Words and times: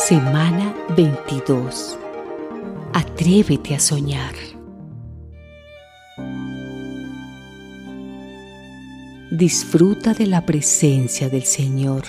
Semana 0.00 0.74
22. 0.96 1.98
Atrévete 2.94 3.74
a 3.74 3.78
soñar. 3.78 4.32
Disfruta 9.30 10.14
de 10.14 10.26
la 10.26 10.46
presencia 10.46 11.28
del 11.28 11.44
Señor 11.44 12.04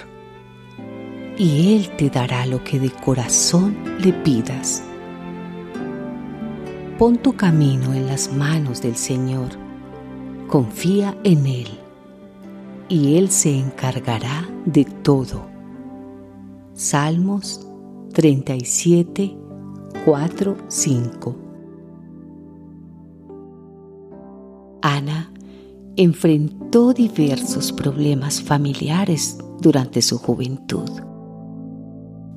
y 1.37 1.75
Él 1.75 1.89
te 1.97 2.09
dará 2.09 2.45
lo 2.45 2.63
que 2.63 2.79
de 2.79 2.89
corazón 2.89 3.77
le 3.99 4.13
pidas. 4.13 4.81
Pon 6.97 7.17
tu 7.17 7.33
camino 7.33 7.93
en 7.93 8.07
las 8.07 8.31
manos 8.31 8.81
del 8.81 8.95
Señor, 8.95 9.49
confía 10.47 11.15
en 11.25 11.45
Él 11.45 11.67
y 12.87 13.17
Él 13.17 13.29
se 13.29 13.53
encargará 13.53 14.47
de 14.65 14.85
todo. 14.85 15.45
Salmos 16.73 17.67
37, 18.13 19.37
4, 20.03 20.57
5. 20.67 21.35
Ana 24.81 25.31
enfrentó 25.95 26.93
diversos 26.93 27.71
problemas 27.71 28.41
familiares 28.41 29.37
durante 29.61 30.01
su 30.01 30.17
juventud. 30.17 30.89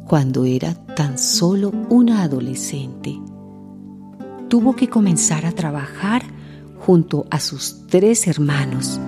Cuando 0.06 0.44
era 0.44 0.74
tan 0.94 1.18
solo 1.18 1.72
una 1.88 2.22
adolescente, 2.22 3.20
tuvo 4.48 4.76
que 4.76 4.88
comenzar 4.88 5.44
a 5.44 5.52
trabajar 5.52 6.22
junto 6.78 7.26
a 7.30 7.40
sus 7.40 7.86
tres 7.88 8.28
hermanos 8.28 9.00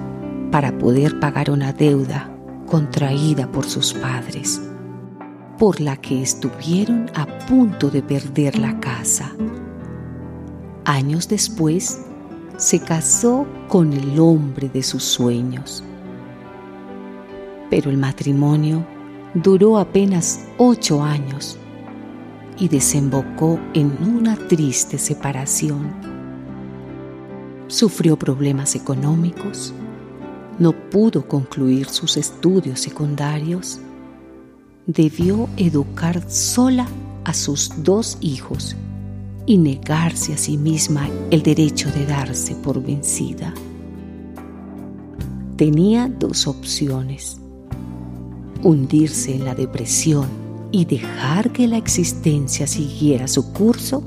para 0.50 0.76
poder 0.78 1.20
pagar 1.20 1.50
una 1.50 1.72
deuda 1.72 2.36
contraída 2.66 3.52
por 3.52 3.66
sus 3.66 3.92
padres 3.94 4.60
por 5.58 5.80
la 5.80 5.96
que 5.96 6.22
estuvieron 6.22 7.10
a 7.14 7.26
punto 7.46 7.90
de 7.90 8.02
perder 8.02 8.58
la 8.58 8.78
casa. 8.80 9.32
Años 10.84 11.28
después, 11.28 12.06
se 12.56 12.80
casó 12.80 13.46
con 13.68 13.92
el 13.92 14.18
hombre 14.18 14.68
de 14.68 14.82
sus 14.82 15.02
sueños. 15.04 15.82
Pero 17.70 17.90
el 17.90 17.98
matrimonio 17.98 18.86
duró 19.34 19.78
apenas 19.78 20.44
ocho 20.56 21.02
años 21.02 21.58
y 22.58 22.68
desembocó 22.68 23.58
en 23.74 23.92
una 24.02 24.36
triste 24.36 24.98
separación. 24.98 25.92
Sufrió 27.66 28.16
problemas 28.16 28.74
económicos, 28.74 29.74
no 30.58 30.72
pudo 30.72 31.26
concluir 31.26 31.88
sus 31.88 32.16
estudios 32.16 32.80
secundarios 32.80 33.80
debió 34.86 35.48
educar 35.56 36.30
sola 36.30 36.86
a 37.24 37.34
sus 37.34 37.72
dos 37.82 38.18
hijos 38.20 38.76
y 39.44 39.58
negarse 39.58 40.32
a 40.32 40.38
sí 40.38 40.56
misma 40.56 41.08
el 41.30 41.42
derecho 41.42 41.90
de 41.90 42.06
darse 42.06 42.54
por 42.54 42.80
vencida. 42.82 43.52
Tenía 45.56 46.08
dos 46.08 46.46
opciones, 46.46 47.40
hundirse 48.62 49.34
en 49.34 49.44
la 49.44 49.54
depresión 49.54 50.28
y 50.70 50.84
dejar 50.84 51.52
que 51.52 51.66
la 51.66 51.78
existencia 51.78 52.66
siguiera 52.66 53.26
su 53.26 53.52
curso 53.52 54.04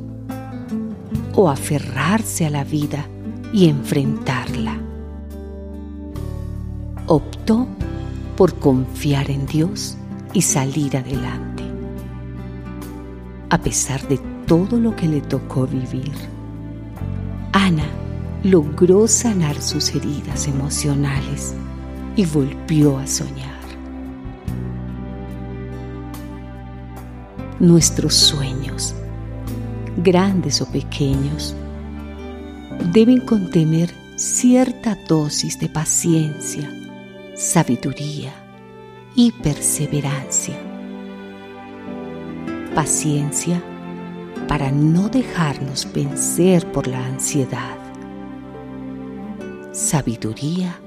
o 1.35 1.50
aferrarse 1.50 2.45
a 2.45 2.50
la 2.50 2.63
vida 2.63 3.05
y 3.53 3.67
enfrentarla. 3.67 4.80
Optó 7.07 7.67
por 8.38 8.53
confiar 8.55 9.31
en 9.31 9.45
Dios 9.45 9.97
y 10.33 10.41
salir 10.41 10.97
adelante. 10.97 11.63
A 13.49 13.58
pesar 13.58 14.08
de 14.08 14.19
todo 14.45 14.80
lo 14.80 14.95
que 14.95 15.08
le 15.08 15.22
tocó 15.22 15.66
vivir, 15.66 16.13
Ana 17.51 17.88
logró 18.44 19.07
sanar 19.07 19.62
sus 19.62 19.94
heridas 19.95 20.47
emocionales 20.47 21.56
y 22.16 22.25
volvió 22.25 22.97
a 22.97 23.07
soñar. 23.07 23.59
Nuestros 27.59 28.13
sueños, 28.13 28.95
grandes 29.97 30.62
o 30.62 30.72
pequeños, 30.72 31.56
deben 32.94 33.19
contener 33.22 33.94
cierta 34.16 34.97
dosis 35.07 35.59
de 35.59 35.68
paciencia, 35.68 36.72
sabiduría, 37.35 38.34
y 39.16 39.31
perseverancia. 39.31 40.56
Paciencia 42.75 43.62
para 44.47 44.72
no 44.72 45.09
dejarnos 45.09 45.88
vencer 45.94 46.72
por 46.72 46.88
la 46.88 47.06
ansiedad. 47.06 47.78
Sabiduría 49.72 50.80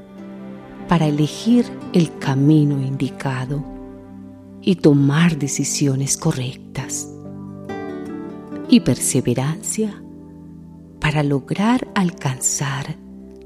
para 0.88 1.06
elegir 1.06 1.66
el 1.92 2.18
camino 2.18 2.80
indicado 2.80 3.64
y 4.60 4.76
tomar 4.76 5.38
decisiones 5.38 6.16
correctas. 6.16 7.08
Y 8.68 8.80
perseverancia 8.80 10.02
para 11.00 11.22
lograr 11.22 11.88
alcanzar 11.94 12.96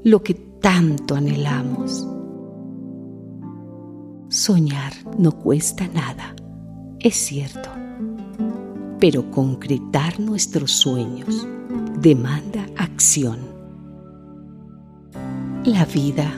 lo 0.03 0.23
que 0.23 0.33
tanto 0.35 1.15
anhelamos. 1.15 2.07
Soñar 4.29 4.91
no 5.17 5.31
cuesta 5.31 5.87
nada, 5.87 6.35
es 6.99 7.15
cierto, 7.15 7.69
pero 8.99 9.31
concretar 9.31 10.19
nuestros 10.19 10.73
sueños 10.73 11.47
demanda 12.01 12.65
acción. 12.75 13.39
La 15.63 15.85
vida 15.85 16.29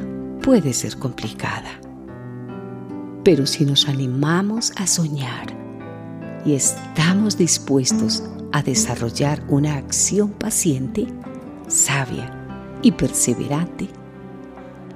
puede 0.44 0.74
ser 0.74 1.00
complicada, 1.00 1.82
pero 3.24 3.48
si 3.48 3.66
nos 3.66 3.90
animamos 3.90 4.72
a 4.76 4.86
soñar 4.86 5.48
y 6.46 6.54
estamos 6.54 7.40
dispuestos 7.40 8.24
a 8.52 8.62
desarrollar 8.62 9.44
una 9.48 9.78
acción 9.78 10.30
paciente, 10.30 11.08
sabia 11.68 12.32
y 12.84 12.92
perseverante, 12.92 13.88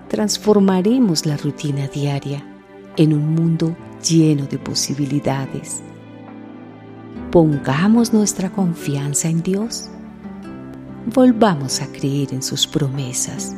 transformaremos 0.09 1.25
la 1.25 1.37
rutina 1.37 1.87
diaria 1.87 2.52
en 2.97 3.13
un 3.13 3.33
mundo 3.33 3.75
lleno 4.07 4.45
de 4.45 4.57
posibilidades. 4.57 5.81
Pongamos 7.31 8.13
nuestra 8.13 8.51
confianza 8.51 9.27
en 9.27 9.41
Dios. 9.41 9.89
Volvamos 11.13 11.81
a 11.81 11.87
creer 11.87 12.33
en 12.33 12.43
sus 12.43 12.67
promesas 12.67 13.55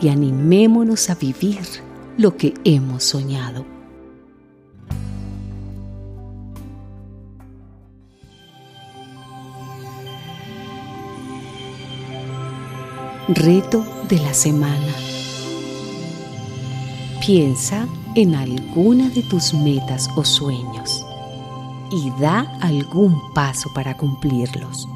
y 0.00 0.08
animémonos 0.08 1.10
a 1.10 1.14
vivir 1.14 1.60
lo 2.16 2.36
que 2.36 2.54
hemos 2.64 3.04
soñado. 3.04 3.64
Reto 13.28 13.84
de 14.08 14.18
la 14.18 14.34
semana. 14.34 14.92
Piensa 17.24 17.86
en 18.14 18.34
alguna 18.34 19.08
de 19.08 19.22
tus 19.22 19.54
metas 19.54 20.10
o 20.16 20.24
sueños 20.24 21.06
y 21.90 22.10
da 22.20 22.40
algún 22.60 23.20
paso 23.32 23.72
para 23.72 23.96
cumplirlos. 23.96 24.88